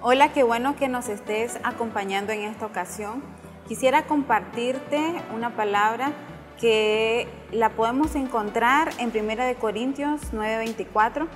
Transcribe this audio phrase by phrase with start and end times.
[0.00, 3.20] Hola, qué bueno que nos estés acompañando en esta ocasión.
[3.66, 6.12] Quisiera compartirte una palabra
[6.60, 11.26] que la podemos encontrar en 1 Corintios 9:24.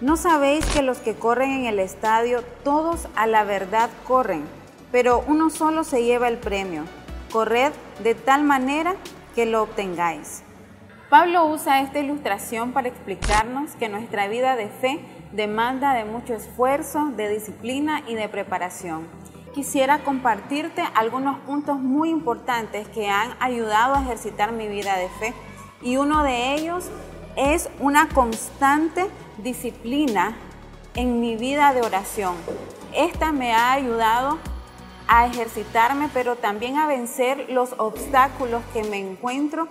[0.00, 4.42] ¿No sabéis que los que corren en el estadio, todos a la verdad corren,
[4.90, 6.82] pero uno solo se lleva el premio?
[7.30, 7.72] Corred
[8.02, 8.96] de tal manera
[9.36, 10.42] que lo obtengáis.
[11.08, 14.98] Pablo usa esta ilustración para explicarnos que nuestra vida de fe
[15.32, 19.06] demanda de mucho esfuerzo, de disciplina y de preparación.
[19.54, 25.34] Quisiera compartirte algunos puntos muy importantes que han ayudado a ejercitar mi vida de fe
[25.80, 26.90] y uno de ellos
[27.36, 29.06] es una constante
[29.38, 30.36] disciplina
[30.94, 32.34] en mi vida de oración.
[32.94, 34.38] Esta me ha ayudado
[35.08, 39.68] a ejercitarme, pero también a vencer los obstáculos que me encuentro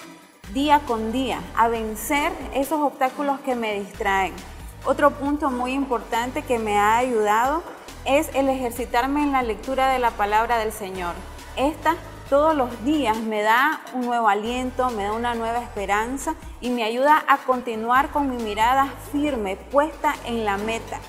[0.54, 4.34] día con día, a vencer esos obstáculos que me distraen.
[4.86, 7.64] Otro punto muy importante que me ha ayudado
[8.06, 11.16] es el ejercitarme en la lectura de la palabra del Señor.
[11.56, 11.96] Esta
[12.30, 16.84] todos los días me da un nuevo aliento, me da una nueva esperanza y me
[16.84, 21.00] ayuda a continuar con mi mirada firme, puesta en la meta.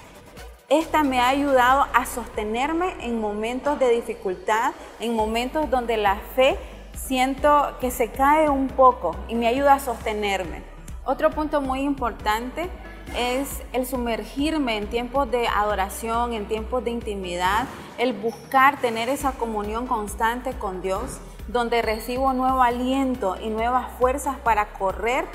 [0.71, 6.59] Esta me ha ayudado a sostenerme en momentos de dificultad, en momentos donde la fe
[6.95, 10.63] siento que se cae un poco y me ayuda a sostenerme.
[11.05, 12.71] Otro punto muy importante
[13.15, 17.67] es el sumergirme en tiempos de adoración, en tiempos de intimidad,
[17.99, 21.19] el buscar tener esa comunión constante con Dios,
[21.49, 25.27] donde recibo nuevo aliento y nuevas fuerzas para correr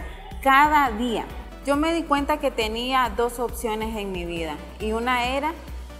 [0.41, 1.25] cada día.
[1.65, 5.53] Yo me di cuenta que tenía dos opciones en mi vida y una era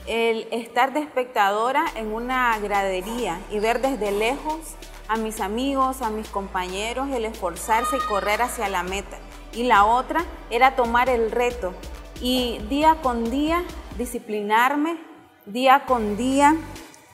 [0.07, 4.75] el estar de espectadora en una gradería y ver desde lejos
[5.07, 9.17] a mis amigos, a mis compañeros, el esforzarse y correr hacia la meta.
[9.53, 11.73] Y la otra era tomar el reto
[12.21, 13.63] y día con día
[13.97, 14.97] disciplinarme,
[15.45, 16.55] día con día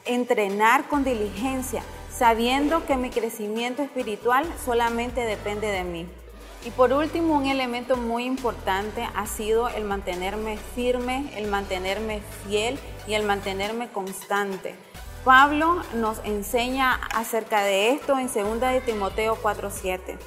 [0.05, 6.07] entrenar con diligencia, sabiendo que mi crecimiento espiritual solamente depende de mí.
[6.65, 12.79] Y por último, un elemento muy importante ha sido el mantenerme firme, el mantenerme fiel
[13.07, 14.75] y el mantenerme constante.
[15.23, 20.17] Pablo nos enseña acerca de esto en 2 de Timoteo 4:7.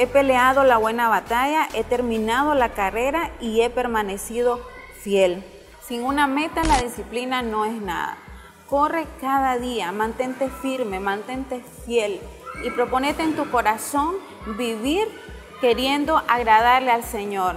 [0.00, 4.60] He peleado la buena batalla, he terminado la carrera y he permanecido
[5.02, 5.44] fiel.
[5.82, 8.16] Sin una meta la disciplina no es nada.
[8.70, 12.20] Corre cada día, mantente firme, mantente fiel
[12.64, 14.14] y proponete en tu corazón
[14.56, 15.08] vivir
[15.60, 17.56] queriendo agradarle al Señor.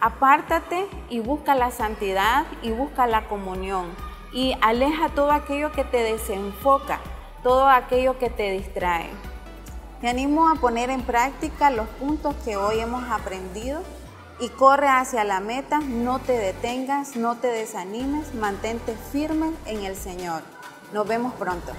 [0.00, 3.94] Apártate y busca la santidad y busca la comunión
[4.32, 6.98] y aleja todo aquello que te desenfoca,
[7.42, 9.10] todo aquello que te distrae.
[10.00, 13.82] Te animo a poner en práctica los puntos que hoy hemos aprendido
[14.38, 19.96] y corre hacia la meta, no te detengas, no te desanimes, mantente firme en el
[19.96, 20.42] Señor.
[20.92, 21.72] Nos vemos pronto.